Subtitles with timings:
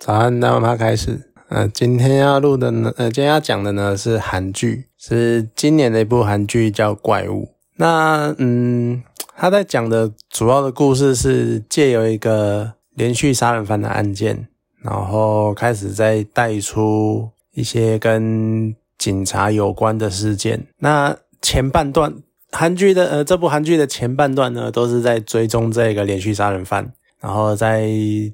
[0.00, 1.20] 早安，那我们开始。
[1.50, 7.44] 呃，今天要录的呢，呃，今天要讲的呢是韩剧，是今年的一部韩剧叫《怪物》。
[7.76, 9.02] 那嗯，
[9.36, 14.48] 他在讲的主要的故事是借由一个连续杀人犯的案件，
[14.82, 20.66] 然后开始在带出一些跟警察有关的事件。
[20.78, 22.14] 那前半段
[22.50, 26.90] 韩剧的呃，这部韩剧的前半段呢，都是在追踪这个连续杀人犯。
[27.20, 27.86] 然后再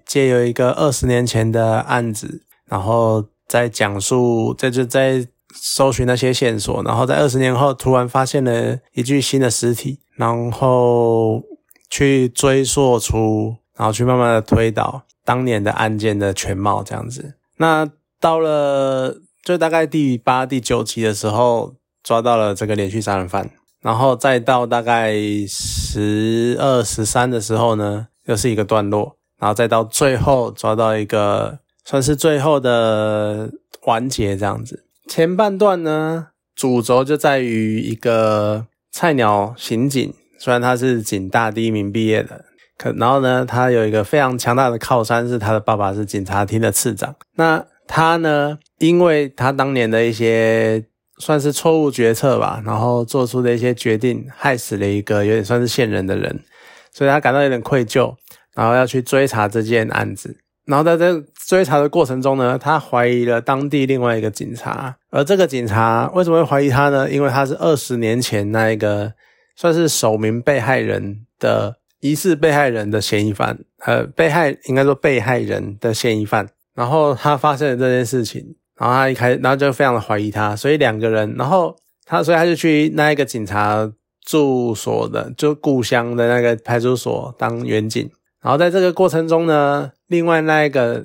[0.06, 11.42] 借由一个二十年前的案子，然后再讲述，再就在搜寻那些线索，然后在二十年后突然发现了一具新的尸体，然后
[11.90, 17.34] 去追溯出，然后去慢慢的推导当年的案件的全貌，这样子。
[17.56, 17.90] 那
[18.20, 21.74] 到了就大概第八、第九集的时候，
[22.04, 25.14] 抓到了这个连续杀人犯，然后再到大概
[25.48, 28.06] 十二、十三的时候呢。
[28.26, 33.50] 又是一个段落，然后再到最后抓到一个算是最后的
[33.84, 34.84] 完结这样子。
[35.08, 42.44] 前半段呢，主轴就在于一个菜鸟刑警，虽然他是警大第一名毕业的，
[42.76, 47.14] 可然后呢，他有一个非常强大的靠山，是他的爸爸是警察厅的次长。
[47.36, 50.84] 那他呢，因为他当年的一些
[51.18, 56.40] 算是错误决策吧，然后做出的一些决定，害死了一个有点算是线人的人。
[56.96, 58.14] 所以他感到有点愧疚，
[58.54, 60.34] 然后要去追查这件案子。
[60.64, 64.96] 然后在这追查的过程中呢，他怀疑了当地另外一个警察。
[65.10, 67.10] 而这个警察为什么会怀疑他呢？
[67.10, 69.12] 因为他是二十年前那一个
[69.56, 76.48] 算是首名被害人的疑似被害人的嫌疑犯，呃，被害应该说被害人的嫌疑犯。
[76.74, 78.42] 然后他发现了这件事情，
[78.78, 80.56] 然后他一开，然后就非常的怀疑他。
[80.56, 83.92] 所以两个人，然后他，所以他就去那一个警察。
[84.26, 88.10] 住所的就故乡的那个派出所当远警，
[88.42, 91.04] 然后在这个过程中呢，另外那一个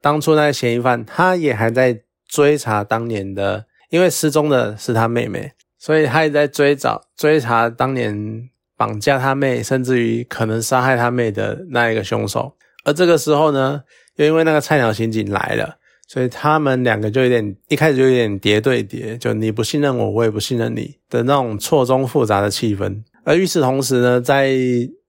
[0.00, 12.56] 当初那个嫌疑犯，他也还在追查当年的，因为失踪的是他妹妹，所以他也在追找追查当年绑架他妹，甚至于可能杀害他妹的那一个凶手。
[12.84, 13.82] 而这个时候呢，
[14.16, 15.76] 又因为那个菜鸟刑警来了。
[16.12, 23.02] 所以他们两个就有点一开始就有点叠对叠，就你不信任我，我也不信任你的那种错综复杂的气氛。
[23.24, 24.50] 而与此同时呢，在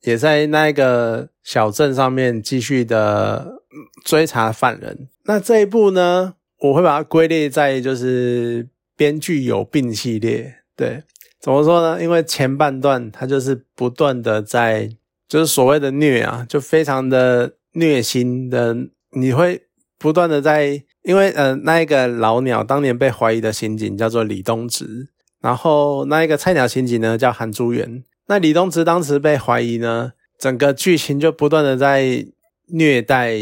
[0.04, 3.60] 也在那个小镇上面继续的
[4.06, 5.10] 追查犯人。
[5.26, 10.56] 那这一部呢，我会把它归类在就是编剧有病系列。
[10.78, 11.04] 对，
[11.42, 12.02] 怎么说呢？
[12.02, 14.90] 因为前半段他就是不断的在
[15.28, 18.74] 就是所谓的虐啊，就非常的虐心的，
[19.12, 19.64] 你会
[20.04, 20.84] 不断的在。
[21.04, 25.10] 因为呃，那一个老鸟当年被怀疑的刑警叫做李东植，
[25.42, 28.06] 然后那一个菜鸟刑警呢叫韩珠元。
[28.28, 32.26] 那李东植当时被怀疑呢，整个剧情就不断的在
[32.68, 33.38] 虐待，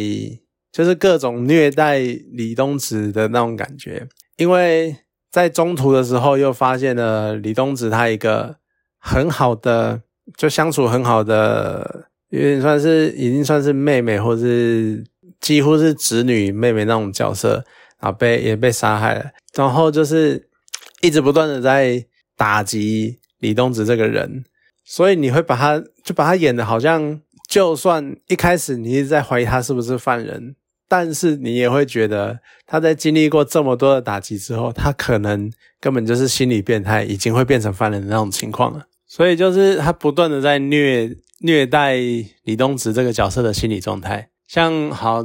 [0.71, 4.07] 就是各种虐待李东植的那种感觉。
[4.37, 4.95] 因为
[5.29, 8.55] 在中途的时候又发现了李东植他一个
[8.97, 10.01] 很好的，
[10.35, 15.03] 就相处很好的，有点算是已经算是妹妹或是。
[15.41, 17.65] 几乎是侄女妹妹那种角色，
[17.99, 20.47] 然后被也被杀害了，然后就是
[21.01, 22.05] 一直不断的在
[22.37, 24.45] 打击李东子这个人，
[24.85, 27.19] 所以你会把他就把他演的好像，
[27.49, 30.55] 就算一开始你一直在怀疑他是不是犯人，
[30.87, 38.85] 但是你也会觉得他在经历过这么多的打击之后，他可能根本就是心理变态，已经会变成犯人的那种情况了。
[39.07, 41.97] 所以就是他不断的在虐虐待
[42.43, 44.30] 李东植这个角色的心理状态。
[44.51, 45.23] 像好，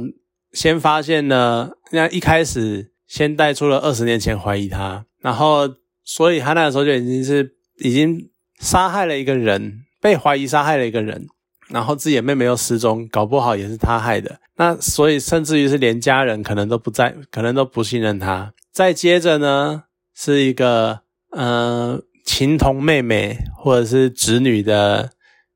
[0.53, 5.67] 先发现呢，那一开始先带出了二十年前怀疑他，然后
[6.05, 8.29] 所以他那个时候就已经是已经
[8.61, 11.27] 杀害了一个人，被怀疑杀害了一个人，
[11.67, 14.39] 然后自己的妹妹又失踪，搞不好也是他害的。
[14.55, 18.53] 那所以甚至于是连家人可能都不在，可能都不信任他。
[18.71, 19.83] 再接着呢，
[20.15, 21.01] 是一个
[21.31, 25.11] 呃情同妹妹或者是侄女的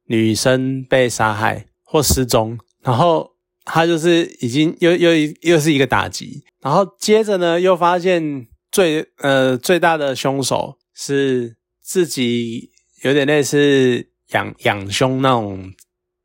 [0.07, 3.31] 女生被杀害或失踪，然后。
[3.63, 5.11] 他就是已经又又
[5.41, 12.71] 又是一个打击，然后接着呢，又发现最呃最大的凶手是自己
[13.03, 15.71] 有点类似养养凶那种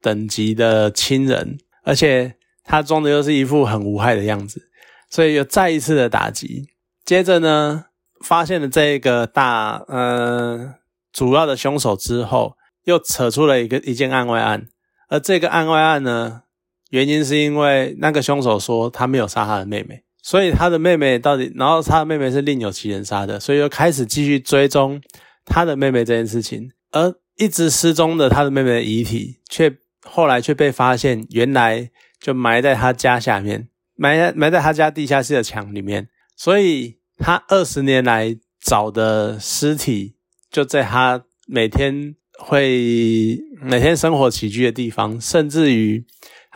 [0.01, 4.71] 等级的亲人，而且他装的又是一副很无害的样子，
[5.11, 6.67] 所以又再一次的打击。
[7.05, 7.85] 接着呢，
[8.25, 10.75] 发现了这个大呃
[11.13, 14.69] 主要的凶手之后，又扯出了一个一件案外案，
[15.09, 16.45] 而这个案外案呢。
[16.91, 25.01] 原因是因为那个凶手说他没有杀他的妹妹，所以他的妹妹到底，然后他的妹妹是另有其人杀的，所以又开始继续追踪
[25.45, 31.91] 他的妹妹这件事情，而一直失踪的他的妹妹的遗体，却后来却被发现，原来
[32.21, 40.17] 就埋在他家下面埋在埋在他家地下室的墙里面，所以他二十年来找的尸体
[40.51, 46.05] 就在他每天会每天生活起居的地方，甚至于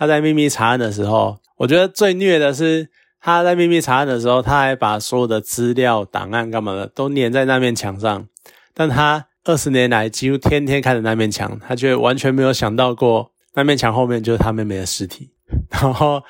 [0.01, 2.89] 他在秘密查案的时候，我觉得最虐的是
[3.21, 8.27] 他在秘密查案的时候，他还把所有的资料档案干嘛的都粘在那面墙上，
[8.73, 15.29] 但他二十年来几乎天天看着那面墙，他却完全没有想到过那面墙后面就是他妹妹的尸体，
[15.71, 16.23] 然后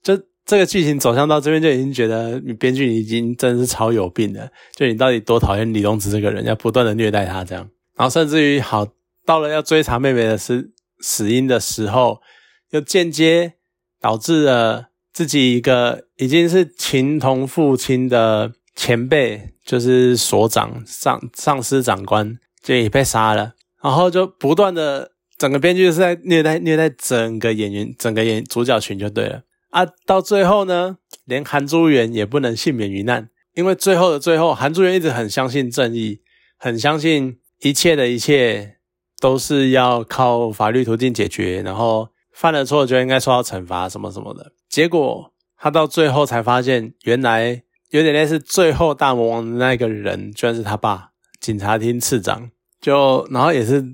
[0.00, 0.16] 就。
[0.48, 8.86] 这个剧情走向到这边就已经觉得你编剧已经真的是超有病了，就你到底多讨厌李东子这个人，要不断的虐待他这样，然后甚至于好
[9.26, 10.70] 到了要追查妹妹的死
[11.00, 12.22] 死因的时候，
[12.70, 13.54] 又间接
[14.00, 29.42] 导致了自己一个已经是情同父亲的前辈，就是所长上上司长官就也被杀了，然后就不断的整个编剧是在虐待虐待整个演员整个演主角群就对了。
[29.70, 36.20] 啊，到最后呢，连韩珠元也不能幸免于难，因为最后的最后，韩珠元一直很相信正义，
[36.56, 38.76] 很相信一切的一切
[39.20, 44.52] 都是要靠法律途径解决，然后犯了错就应该受到惩罚，什么什么的。
[44.68, 52.48] 结果他到最后才发现，原来有点类似最后大魔王的那个人，居然是他爸，警察厅次长。
[52.80, 53.84] 就然后也是，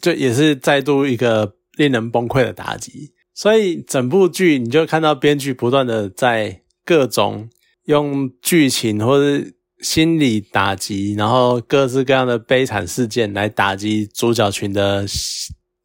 [0.00, 3.14] 就也是再度一个令人崩溃的打击。
[3.34, 7.48] 所以整部剧你就看到编剧不断的在各种
[7.86, 9.44] 用剧情或者
[9.80, 15.04] 心理打击，然后各式各样的悲惨事件来打击主角群的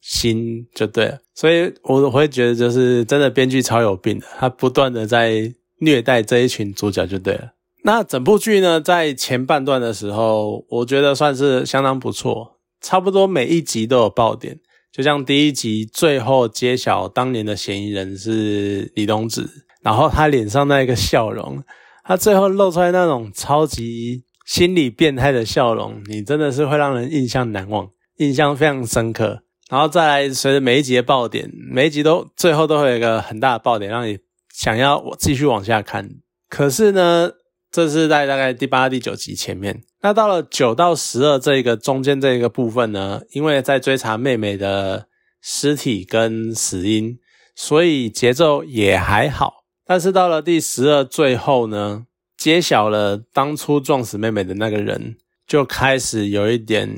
[0.03, 1.17] 心，就对了。
[1.33, 7.53] 所以我会觉得就是真的编剧超有病的，他不断的在虐待这一群主角就对了。
[7.83, 14.59] 那整部剧呢，在前半段的时候，我觉得算是相当不错，差不多每一集都有爆点。
[14.91, 19.49] 就像第一集最后揭晓当年的嫌疑人是李东子，
[19.81, 21.63] 然后他脸上那个笑容，
[22.03, 29.42] 他最后露出来那种超级心理变态的笑容，你真的是会让人印象难忘，印象非常深刻。
[29.69, 34.19] 然后再来随着每一集的爆点，每一集都最后都会有一个很大的爆点，让你
[34.53, 36.09] 想要我继续往下看。
[36.49, 37.31] 可是呢，
[37.71, 39.81] 这是在大概第八、第九集前面。
[40.01, 45.07] 那到了九到十二这个中间这一个部分呢，因为在追查妹妹的
[45.41, 47.17] 尸体跟死因，
[47.55, 49.63] 所以节奏也还好。
[49.85, 52.05] 但是到了第十二最后呢，
[52.37, 55.15] 揭晓了当初撞死妹妹的那个人，
[55.47, 56.93] 就开始有一点，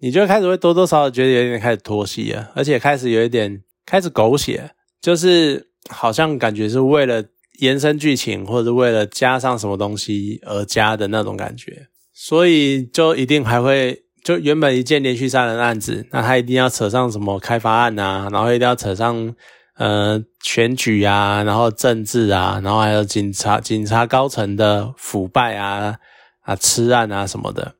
[0.00, 7.24] 你就开始会多多少少觉得有点开始拖戏了，而且开始有一点开始狗血，就是好像感觉是为了
[7.60, 11.88] 延伸剧情，或者为了加上什么东西而加的那种感觉。
[12.12, 19.34] 所以就一定还会，就原本一件连续杀人案子，那他一定要扯上什么开发案啊，然后一定要扯上
[19.76, 25.96] 呃选举啊，然后政治啊，然后还有警察警察高层的腐败啊
[26.42, 27.74] 啊吃案啊什么的，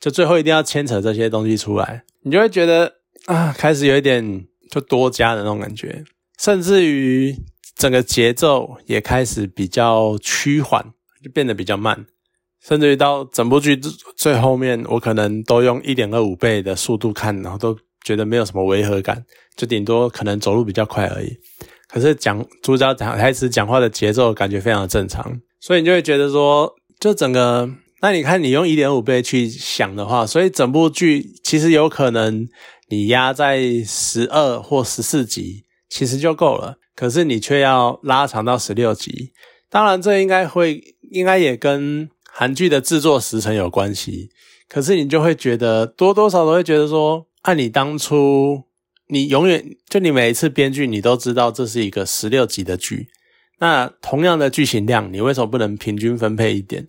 [0.00, 2.94] 就最后一定要牵扯这些东西出来，你就会觉得
[3.26, 6.04] 啊，开始有一点就多加的那种感觉，
[6.38, 7.34] 甚至于
[7.76, 10.84] 整个节奏也开始比较趋缓，
[11.22, 12.06] 就变得比较慢。
[12.62, 13.78] 甚至于到整部剧
[14.16, 19.24] 最后面，我可能都用一点二五倍的速度看，然后都觉得没有什么违和感，
[19.56, 21.36] 就顶多可能走路比较快而已。
[21.88, 32.48] 可是讲主角讲台词、讲话的节奏感觉非常正常，所以你就会觉得说，就整个那你看你用一点五倍去想的话，所以整部剧其实有可能
[32.88, 39.32] 你压在十二或十四集其实就够了，可是你却要拉长到十六集。
[39.70, 42.08] 当然，这应该会应该也跟。
[42.38, 44.28] 韩剧的制作时程有关系，
[44.68, 48.64] 可是你就会觉得多多少少会觉得说，按你当初，
[49.08, 53.08] 你永远就你每一次编剧，你都知道这是一个十六集的剧，
[53.58, 56.86] 那同样的剧情量，你为什么不能平均分配一点？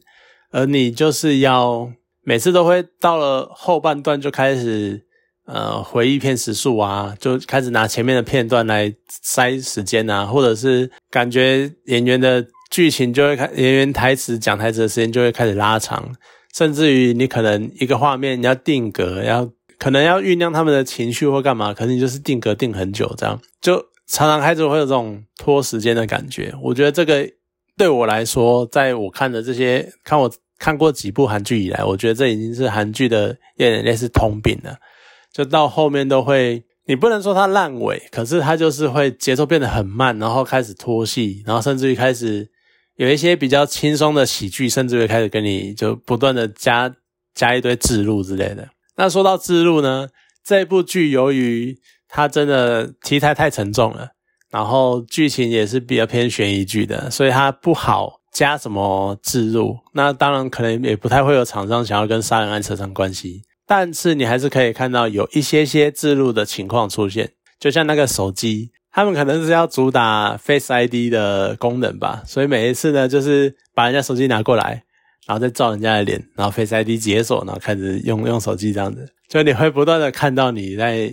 [0.51, 1.91] 而你就是要
[2.23, 5.05] 每次都会到了后半段就开始
[5.45, 12.47] 呃回忆片时数啊，就开始拿前面的片段来塞时间啊，或者是感觉演员的。
[12.69, 16.13] 剧情就会开，演员台词讲台词的时间就会开始拉长，
[16.53, 19.49] 甚至于你可能一个画面你要定格，要
[19.79, 26.53] 可能要酝酿他们的情绪或干嘛，可能你就是定格定很久，这样就常常开始会有这种拖时间的感觉。
[26.61, 27.25] 我觉得这个
[27.77, 34.77] 对我来说，在我看的这些看我看过几部韩剧以来，我觉得这已经是韩剧的有点类似通病了，
[35.31, 36.63] 就到后面都会。
[36.87, 42.49] 你不能说它烂尾，可是它就是会节奏变得很慢，然后开始拖戏，然后甚至于开始。
[42.95, 46.91] 有一些比较轻松的喜剧，甚至会开始跟你就不断的加
[47.35, 48.69] 加一堆字录之类的。
[48.95, 50.07] 那说到字录呢，
[50.43, 54.13] 这部剧由于它真的题材太沉重了，
[54.49, 59.77] 然后剧情也是比较偏悬疑剧的，所以它不好加什么置入。
[59.93, 74.83] 那当然可能也不太会有厂商想要跟杀人案扯上关系，但是你还是可以看到有一些些置入的情况出现，就像那个手机，他们可能是要主打 Face ID 的功能吧，所以每一次呢，就是把人家手机拿过来，
[75.25, 81.11] 然后再照人家的脸，然后 Face ID 解锁，然后开始用用手机这样子，就你会不断的看到你在。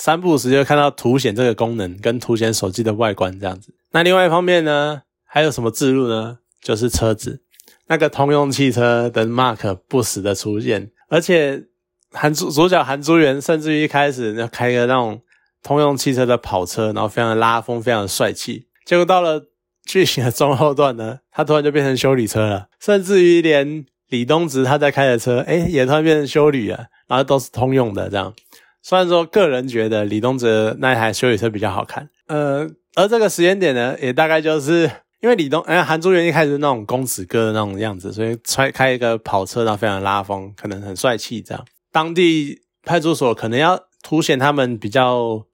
[0.00, 3.74] 三步时就看到凸显这个功能跟凸显手机的外观这样子。
[3.90, 6.38] 那另外一方面呢，还有什么置入呢？
[6.62, 7.42] 就是车子，
[7.86, 11.64] 那个通用汽车的 mark 不时的出现，而且
[12.12, 15.20] 韩主主角韩珠元甚至于一开始要开个那种
[15.62, 18.68] 通用汽车的跑车，然后非常的拉风，非常的帅气。
[18.86, 19.48] 结果到了
[19.84, 28.32] 剧情的中后段呢，他突然就变成修理车了，甚至于连李东植他在开的车，哎，也突然变成修理了，然后都是通用的这样。
[28.82, 41.62] 虽然说个人觉得李东哲那一台修理车比较好看，呃，而这个时间点呢，也大概就是因为李东，哎，韩珠元一开始那种公子哥的那种样子，所以开开一个跑车，然后非常拉风，可能很帅气这样。
[41.92, 45.44] 当地派出所可能要凸显他们比较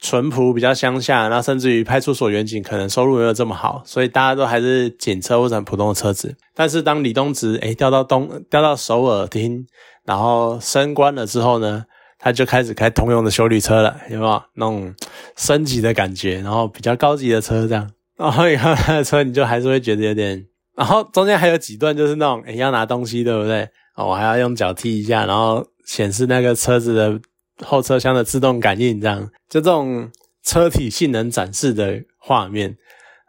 [0.00, 6.36] 淳朴、比较乡下，然后甚至于派出所远景可能收入没有这么好，所以大家都还是警车或者普通的车子。
[6.54, 9.66] 但是当李东植哎调到东调到首尔厅，
[10.04, 11.84] 然后升官了之后呢？
[12.18, 14.92] 他就开始开通用的修理车了，有没有那种
[15.36, 16.40] 升级的感觉？
[16.40, 20.44] 然后比较高级的车这样，然后你看他的车，你就还是会觉得有点。
[20.76, 23.68] 然后中间还有几段就是那种，诶要拿东西，对不对？
[23.96, 27.20] 我还要用脚踢一下，然后显示那个车子的
[27.64, 30.10] 后车厢的自动感应，这样就这种
[30.44, 32.76] 车体性能展示的画面。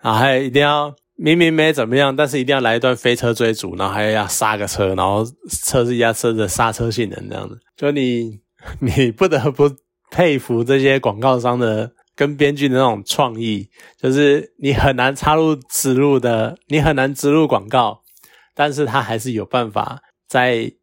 [0.01, 8.39] 然后还一定要明明没怎么样，但是一定要来一段飞车追逐，然后还要刹个车，然后测试一下车的刹车性能，这样子，就你。
[8.79, 9.71] 你不得不
[10.11, 18.01] 佩服这些广告商的跟编剧的那种创意，就是你很难插入植入的，你很难植入广告，
[18.53, 20.73] 但是他还是有办法在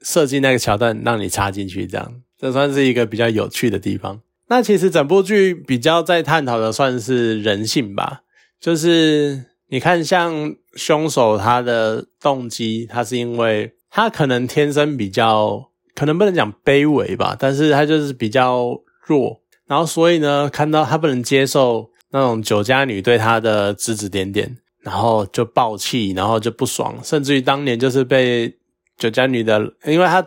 [0.00, 4.20] 设计那个桥段让你插进去，这样这算是一个比较有趣的地方。
[4.48, 8.20] 那其实整部剧比较在探讨的算是人性吧，
[8.60, 15.70] 就是你看像凶手他的动机，他是因为他可能天生比较。
[15.94, 28.56] 可能不能讲卑微吧，但是他就是比较弱，然后所以呢，看到他不能接受那种酒家女对他的指指点点，然后就暴气，然后就不爽，甚至于当年就是被
[28.96, 30.26] 酒家女的，因为他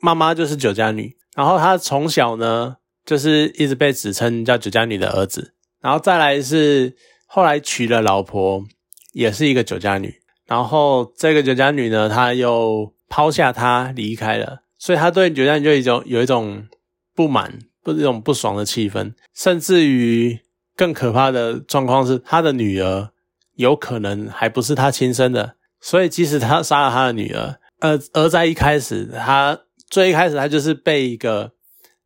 [0.00, 6.94] 妈妈就是酒家女，然后他从小呢就是一直被指称叫酒家女的儿子，然后再来是
[7.26, 8.64] 后来娶了老婆，
[9.12, 10.14] 也是一个酒家女，
[10.46, 14.62] 然后这个酒家女呢，他又抛下他离开了。
[14.78, 16.66] 所以他对酒家女就一种有一种
[17.14, 20.38] 不满，不是一种不爽的气氛，甚至于
[20.76, 23.10] 更可怕的状况是，他的女儿
[23.56, 25.56] 有可能还不是他亲生的。
[25.80, 31.52] 所以即使他杀了他的女儿，呃，而在一开始，他最一开始他就是被一个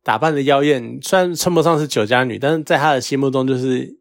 [0.03, 3.97] 打扮的妖艳，虽然称不上是酒家女，但是在他的心目中，就是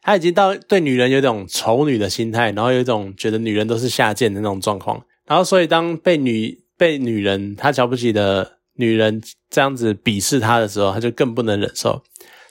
[0.00, 5.04] 他已经到对女人有种丑女的心态，然后有一种觉得女人都是下贱的那种状况。
[5.26, 9.20] 然后所以当被女被女人他瞧不起的女人
[9.50, 12.02] 这样子鄙视他的时候，他就更不能忍受，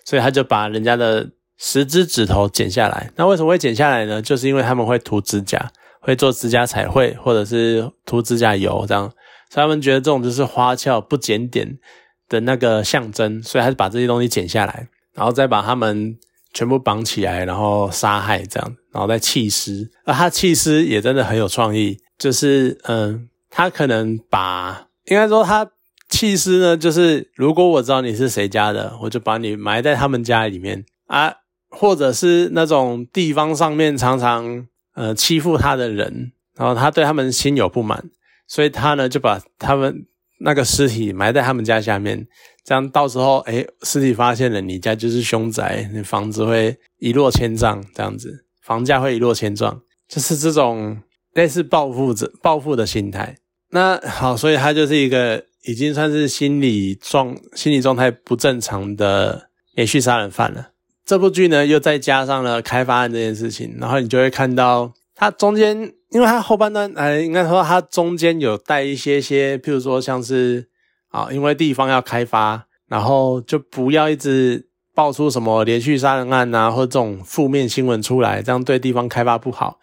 [0.05, 3.11] 所以他就把人家的十只指头剪下来。
[3.15, 4.21] 那为什么会剪下来呢？
[4.21, 9.11] 就是因为他们会涂指甲，会做指甲彩绘，或者是涂指甲油这样，
[9.49, 11.79] 所以他们觉得这种就是花俏不检点
[12.27, 16.15] 的那个象征，所以还是把这些东西剪下来，然后再把他们
[16.53, 19.89] 全部绑起来，然后杀害这样，然后再弃尸。
[20.05, 23.27] 而他弃尸也真的很有创意，就是嗯。
[23.59, 25.69] 他可能把，应该说他
[26.07, 31.33] 弃尸呢，就是如果我知道你是谁家的，我就把你埋在他们家里面啊，
[31.69, 38.01] 或者是那种地方上面常常呃欺负他的人，然后他对他们心有不满，
[38.47, 40.05] 所以他呢就把他们
[40.39, 42.25] 那个尸体埋在他们家下面，
[42.63, 51.01] 这样到时候哎尸体发现了，你家就是凶宅，你房子会一落千丈，这样子房价会一落千丈，就是这种。
[51.33, 53.37] 类似报复者报复的心态，
[53.71, 60.69] 那好，所以他就是一个已经算是心理状心理状态不正常的连续杀人犯了。
[61.05, 70.67] 这部剧呢，又再加上了开发案这件事情，然后你就会看到他中间，因为他后半段，哎，应该说他中间有带一些些，譬如说像是
[71.09, 79.79] 啊，因为地方要开发，然后就不要一直爆出什么连续杀人案啊，或这种负面新闻出来，这样对地方开发不好。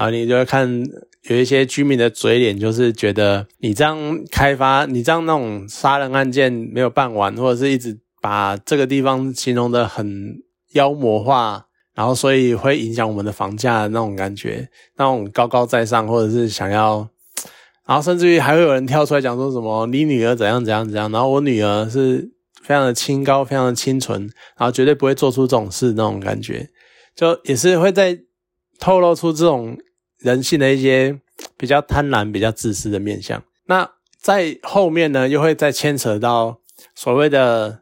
[0.00, 0.82] 然后你就会看
[1.24, 3.98] 有一些居民的嘴脸，就是觉得你这样
[4.32, 10.40] 开发，你这样那种杀人案件没有办完，或者是一直把这个地方形容的很
[10.72, 17.06] 妖魔化，然后所以会影响我们的房价的那种感觉，那种高高在上，或者是想要，
[17.86, 22.26] 然后甚至于还会有人跳出来讲说什么你女儿怎样怎样怎样，然后我女儿是
[22.62, 24.22] 非常的清高，非常的清纯，
[24.56, 26.70] 然后绝对不会做出这种事那种感觉，
[27.14, 28.18] 就也是会在
[28.78, 29.76] 透露出这种
[30.20, 31.18] 人性的一些
[31.58, 33.42] 比较贪婪、比较自私的面相。
[33.66, 36.58] 那在后面呢，又会再牵扯到
[36.94, 37.80] 所谓的。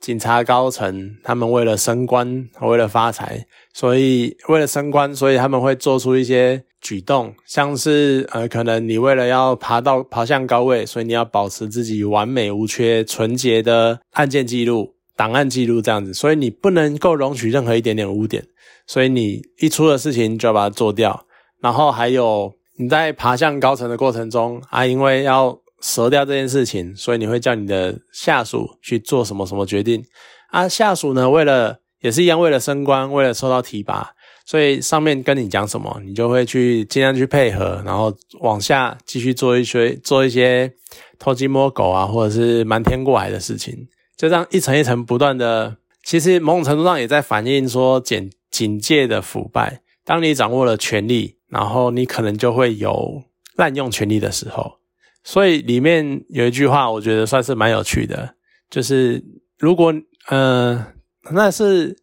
[0.00, 18.42] 警察高层，他们为了升官，为了发财，所以为了升官，所以他们会做出一些举动，像是呃，可能你为了要爬到爬向高位，所以你要保持自己完美无缺、纯洁的案件记录、档案记录这样子，所以你不能够容许任何一点点污点，
[18.86, 21.26] 所以你一出了事情就要把它做掉。
[21.60, 25.58] 然后还有你在爬向高层的过程中啊，因为要。
[25.82, 30.04] 折掉这件事情，所以你会叫你的下属去做什么什么决定
[30.50, 30.68] 啊？
[30.68, 34.10] 下属呢，为了也是一样，为了升官，为了受到提拔，
[34.44, 40.70] 所以上面跟你讲什么，你就会去尽量去配合，然后往下继续做一些做一些
[41.18, 43.74] 偷鸡摸狗啊，或者是瞒天过海的事情，
[44.18, 45.74] 就这样一层一层不断的，
[46.04, 49.80] 其实某种程度上也在反映说警警戒的腐败。
[50.04, 53.22] 当你掌握了权力，然后你可能就会有
[53.56, 54.78] 滥用权力的时候。
[55.22, 58.34] 所以里面有一句话，我觉得算是蛮有趣的，
[58.70, 59.22] 就是
[59.58, 59.92] 如果
[60.28, 60.86] 呃，
[61.32, 61.94] 那是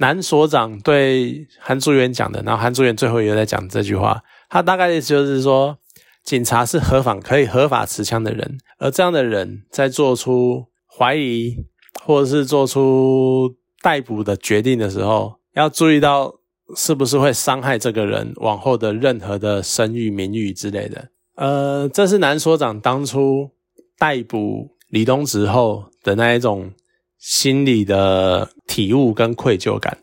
[0.00, 5.78] 男所长对韩朱元讲的，然后韩朱元最后也在讲这句话，他大概意思就是说，
[6.22, 11.56] 警察是合法可以合法持枪的人，而这样的人在做出怀疑
[12.04, 16.34] 或者是做出逮捕的决定的时候，要注意到
[16.76, 21.08] 是不是会伤害这个人往后的任何的声誉、名誉之类的。
[21.36, 23.50] 呃，这是南所长当初
[23.96, 26.72] 逮捕李东植后的那一种
[27.18, 29.96] 心理的体悟跟愧疚感，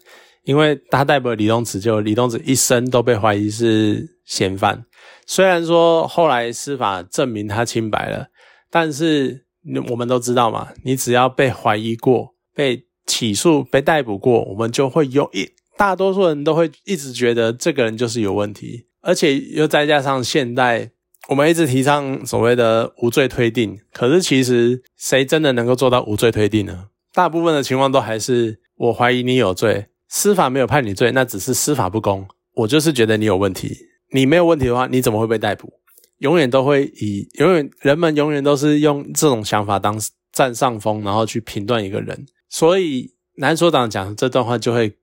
[0.43, 4.85] 因为他逮捕李东植，就李东植一生都被怀疑是嫌犯。
[5.25, 8.27] 虽然说后来司法证明他清白了，
[8.69, 9.45] 但是
[9.89, 20.91] 我们都知道嘛，你只要被怀疑过、被起诉、被逮捕过，我们就会有一大多数人都会一直觉得这个人就是有问题，而且又再加上现代。
[21.27, 26.89] 我们一直提倡所谓的无罪推定，可是其实谁真的能够做到无罪推定呢？
[27.13, 32.27] 大部分的情况都还是我怀疑你有罪，司法没有判你罪，那只是司法不公。
[32.53, 33.75] 我就是觉得你有问题，
[34.13, 35.73] 你没有问题的话，你怎么会被逮捕？
[36.19, 39.99] 永远都会以永远人们永远都是用这种想法当
[40.31, 42.25] 占上风，然后去评断一个人。
[42.49, 44.95] 所以南所长讲这段话就会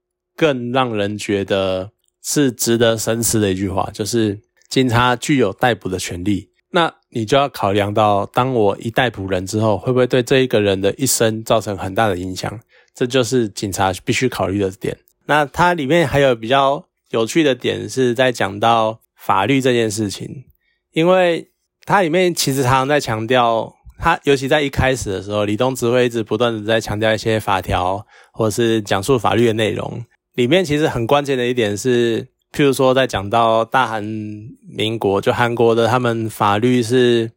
[0.42, 1.92] 更让人觉得
[2.24, 4.40] 是值得深思的一句话，就是。
[4.72, 12.58] 警察具有逮捕的权利，那你就要考量到，当我一逮捕人之后，会不会对这一个人的一生造成很大的影响？
[12.94, 14.96] 这就是警察必须考虑的点。
[15.26, 20.26] 那它里面还有比较有趣的点，是在讲到法律这件事情，
[20.94, 21.50] 因为
[21.84, 30.02] 它里面其实常常在强调，它尤其在一开始的时候，李东只会一直不断的在强调一些法条，或者是讲述法律的内容。
[30.34, 32.28] 里面其实很关键的一点是。
[32.54, 37.30] 譬如说，在讲到大韩民国，就韩国的他们法律是，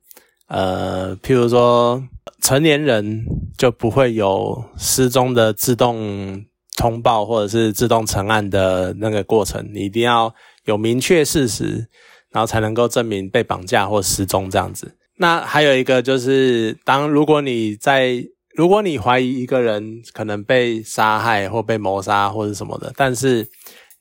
[0.49, 2.03] 呃，譬如说
[2.41, 3.23] 成年人
[3.57, 6.43] 就不会有失踪的自动
[6.75, 11.87] 通报或者是自动成案的那个过程，你一定要有明确事实，
[12.31, 14.97] 然后才能够证明被绑架或失踪这样子。
[15.15, 18.21] 那还有一个就是，当如果你在
[18.55, 23.47] 如果你怀疑一个人可能被杀害或被谋杀或者什么的，但是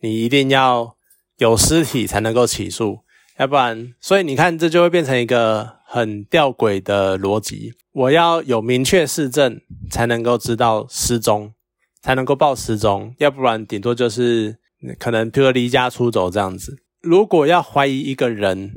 [0.01, 0.97] 你一定要。
[1.39, 3.01] 有尸体才能够起诉，
[3.41, 7.73] 要不然，所以你看，这就会变成一个很吊诡的逻辑。
[7.91, 11.53] 我要有明确事证才能够知道失踪，
[12.01, 14.57] 才能够报失踪，要不然顶多就是
[14.97, 16.77] 可能，譬如离家出走这样子。
[17.03, 18.71] 如果要怀疑一个人，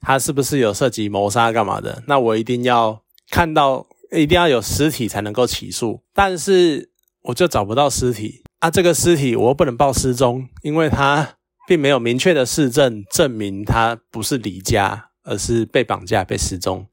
[0.00, 6.02] 他是不是有涉及谋杀干嘛的，那我一定要看到，一定要有尸体才能够起诉。
[6.14, 6.90] 但是
[7.22, 11.36] 我就找不到尸体啊，这个尸体我又不能报失踪，因为他。
[11.68, 16.84] 并没有明确的事证证明他不是离家，而是被绑架、被失踪，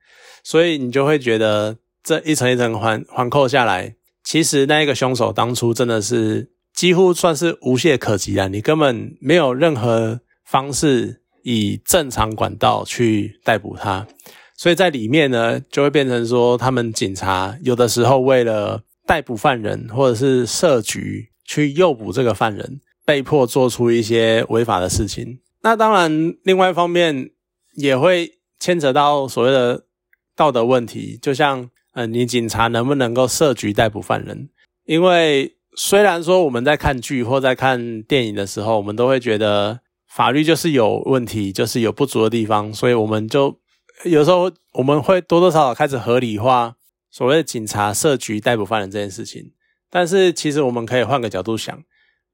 [0.44, 14.06] 所以你就会觉得这一层一层环环扣下来，其实那一个凶手当初真的是几乎算是无懈可击啊，你根本没有任何方式以正常管道去逮捕他，
[14.58, 22.82] 所以在里面呢，就会变成说，他们警察有的时候为了逮捕犯人，或者是设局去诱捕这个犯人。
[23.06, 27.30] 被迫做出一些违法的事情，那当然，另外一方面
[27.76, 29.86] 也会牵扯到所谓的
[30.36, 31.18] 道德问题。
[31.22, 34.50] 就像，呃，你警察能不能够设局逮捕犯人？
[34.84, 43.58] 因为虽然说我们在看剧或在看电影的时候，我们都会觉得法律就是有问题，就是有不足的地方，所以我们就
[44.04, 46.76] 有时候我们会多多少少开始合理化
[47.10, 49.52] 所谓的警察设局逮捕犯人这件事情。
[49.90, 51.84] 但是其实我们可以换个角度想，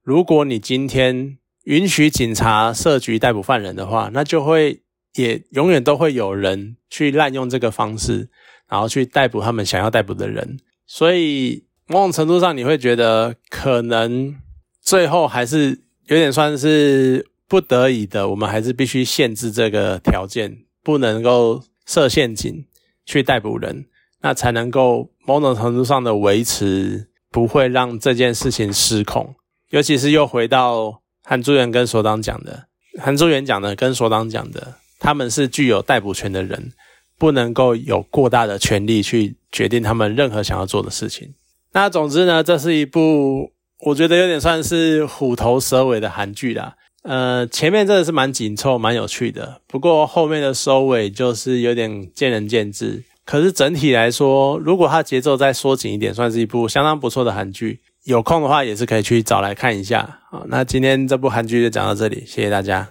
[0.02, 4.82] 如果你今天允许警察设局逮捕犯人的话，那就会
[5.16, 8.30] 也永远都会有人去滥用这个方式，
[8.68, 10.58] 然后去逮捕他们想要逮捕的人。
[10.86, 14.36] 所以某种程度上，你会觉得可能
[14.82, 22.66] 最后还是有点算是不得已的，我们还是必须限制这个条件，不能够设陷阱
[23.06, 23.86] 去逮捕人，
[24.22, 27.08] 那才能够某种程度上的维持。
[27.34, 29.34] 不会让这件事情失控，
[29.72, 32.68] 尤其是又回到韩朱元跟所长讲的，
[33.02, 36.72] 韩朱元讲的跟所长讲的，他们是具有逮捕权的人，
[37.18, 41.34] 不能够有过大的权力去决定他们任何想要做的事情。
[41.72, 46.76] 那总之呢，这是一部我觉得有点算是虎头蛇尾的韩剧啦。
[47.04, 53.04] 呃，前面真的是蛮紧凑、蛮有趣的，不过后面的收尾就是有点见仁见智。
[53.26, 57.80] 可是整体来说，如果它节奏再缩紧一点，算是一部相当不错的韩剧。
[58.04, 60.20] 有空的话，也是可以去找来看一下。
[60.30, 62.90] 好，那今天这部韩剧就讲到这里，谢谢大家。